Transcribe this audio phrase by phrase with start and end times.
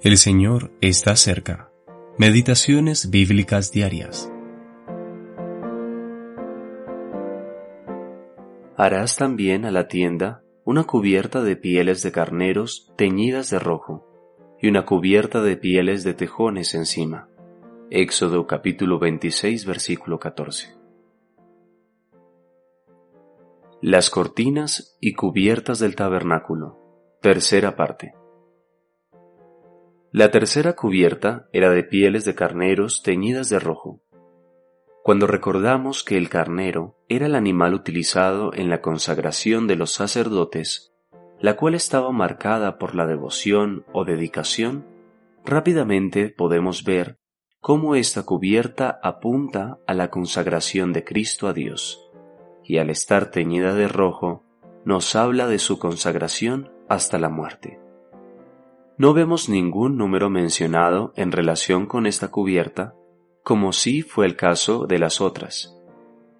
[0.00, 1.72] El Señor está cerca.
[2.18, 4.32] Meditaciones bíblicas diarias.
[8.76, 14.06] Harás también a la tienda una cubierta de pieles de carneros teñidas de rojo
[14.62, 17.28] y una cubierta de pieles de tejones encima.
[17.90, 20.76] Éxodo capítulo 26 versículo 14.
[23.82, 26.78] Las cortinas y cubiertas del tabernáculo.
[27.20, 28.14] Tercera parte.
[30.18, 34.00] La tercera cubierta era de pieles de carneros teñidas de rojo.
[35.04, 40.92] Cuando recordamos que el carnero era el animal utilizado en la consagración de los sacerdotes,
[41.38, 44.84] la cual estaba marcada por la devoción o dedicación,
[45.44, 47.20] rápidamente podemos ver
[47.60, 52.10] cómo esta cubierta apunta a la consagración de Cristo a Dios,
[52.64, 54.44] y al estar teñida de rojo,
[54.84, 57.78] nos habla de su consagración hasta la muerte.
[58.98, 62.96] No vemos ningún número mencionado en relación con esta cubierta,
[63.44, 65.80] como sí fue el caso de las otras,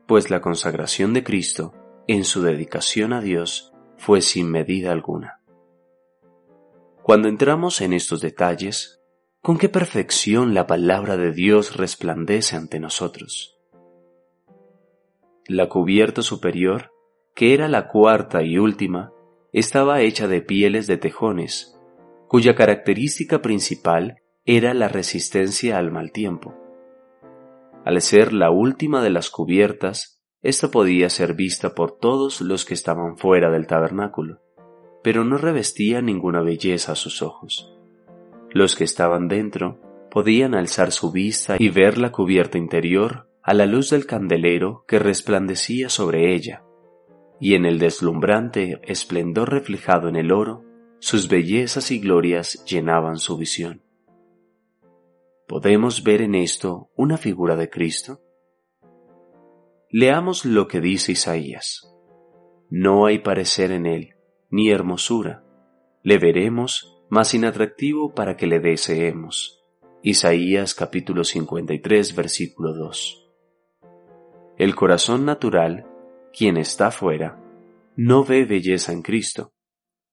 [0.08, 1.72] pues la consagración de Cristo
[2.08, 5.40] en su dedicación a Dios fue sin medida alguna.
[7.04, 9.00] Cuando entramos en estos detalles,
[9.40, 13.56] con qué perfección la palabra de Dios resplandece ante nosotros.
[15.46, 16.90] La cubierta superior,
[17.36, 19.12] que era la cuarta y última,
[19.52, 21.77] estaba hecha de pieles de tejones,
[22.28, 26.54] cuya característica principal era la resistencia al mal tiempo.
[27.84, 32.74] Al ser la última de las cubiertas, ésta podía ser vista por todos los que
[32.74, 34.40] estaban fuera del tabernáculo,
[35.02, 37.74] pero no revestía ninguna belleza a sus ojos.
[38.50, 43.64] Los que estaban dentro podían alzar su vista y ver la cubierta interior a la
[43.64, 46.62] luz del candelero que resplandecía sobre ella,
[47.40, 50.67] y en el deslumbrante esplendor reflejado en el oro
[51.00, 53.82] sus bellezas y glorias llenaban su visión.
[55.46, 58.20] ¿Podemos ver en esto una figura de Cristo?
[59.90, 61.94] Leamos lo que dice Isaías.
[62.68, 64.16] No hay parecer en él,
[64.50, 65.44] ni hermosura.
[66.02, 69.64] Le veremos, más inatractivo para que le deseemos.
[70.02, 73.30] Isaías capítulo 53 versículo 2.
[74.58, 75.86] El corazón natural,
[76.36, 77.42] quien está fuera,
[77.96, 79.52] no ve belleza en Cristo,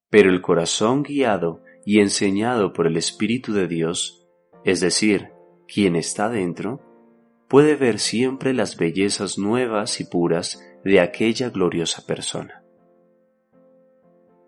[0.10, 4.28] pero el corazón guiado y enseñado por el Espíritu de Dios,
[4.64, 5.30] es decir,
[5.68, 6.82] quien está dentro,
[7.48, 12.64] puede ver siempre las bellezas nuevas y puras de aquella gloriosa persona.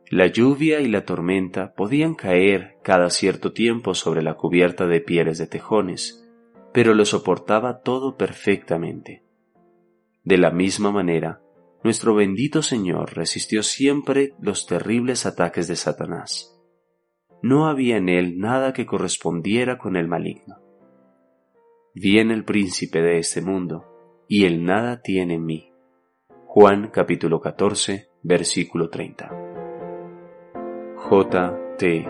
[0.10, 5.38] La lluvia y la tormenta podían caer cada cierto tiempo sobre la cubierta de pieles
[5.38, 6.26] de tejones,
[6.74, 9.24] pero lo soportaba todo perfectamente.
[10.24, 11.42] De la misma manera,
[11.84, 16.54] nuestro bendito Señor resistió siempre los terribles ataques de Satanás.
[17.42, 20.58] No había en él nada que correspondiera con el maligno.
[21.94, 23.86] Viene el príncipe de este mundo,
[24.28, 25.72] y él nada tiene en mí.
[26.46, 29.32] Juan capítulo 14, versículo 30.
[30.96, 31.76] J.
[31.78, 32.06] T.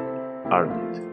[0.50, 1.07] Arnold